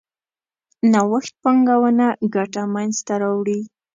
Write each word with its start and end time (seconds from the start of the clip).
نوښت 0.91 1.33
پانګونه 1.43 2.07
ګټه 2.35 2.63
منځ 2.73 2.95
ته 3.07 3.13
راوړي. 3.21 3.59